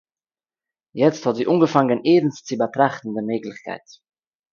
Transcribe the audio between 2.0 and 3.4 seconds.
ערנסט צו באַטראַכטן די